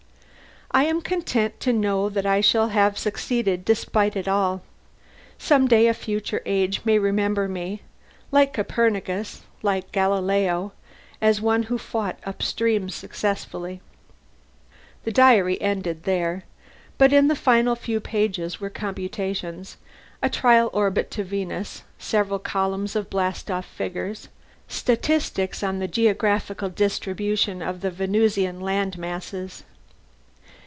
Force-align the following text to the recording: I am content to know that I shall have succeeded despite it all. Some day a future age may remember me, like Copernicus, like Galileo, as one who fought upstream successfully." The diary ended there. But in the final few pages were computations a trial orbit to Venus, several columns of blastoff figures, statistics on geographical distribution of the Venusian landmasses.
I 0.73 0.85
am 0.85 1.01
content 1.01 1.59
to 1.59 1.73
know 1.73 2.07
that 2.07 2.25
I 2.25 2.39
shall 2.39 2.69
have 2.69 2.97
succeeded 2.97 3.65
despite 3.65 4.15
it 4.15 4.25
all. 4.25 4.61
Some 5.37 5.67
day 5.67 5.87
a 5.87 5.93
future 5.93 6.41
age 6.45 6.85
may 6.85 6.97
remember 6.97 7.49
me, 7.49 7.81
like 8.31 8.53
Copernicus, 8.53 9.41
like 9.63 9.91
Galileo, 9.91 10.71
as 11.19 11.41
one 11.41 11.63
who 11.63 11.77
fought 11.77 12.19
upstream 12.23 12.87
successfully." 12.89 13.81
The 15.03 15.11
diary 15.11 15.59
ended 15.59 16.03
there. 16.03 16.45
But 16.97 17.11
in 17.11 17.27
the 17.27 17.35
final 17.35 17.75
few 17.75 17.99
pages 17.99 18.61
were 18.61 18.69
computations 18.69 19.75
a 20.23 20.29
trial 20.29 20.69
orbit 20.71 21.11
to 21.11 21.25
Venus, 21.25 21.83
several 21.99 22.39
columns 22.39 22.95
of 22.95 23.09
blastoff 23.09 23.65
figures, 23.65 24.29
statistics 24.69 25.63
on 25.63 25.85
geographical 25.91 26.69
distribution 26.69 27.61
of 27.61 27.81
the 27.81 27.91
Venusian 27.91 28.61
landmasses. 28.61 29.63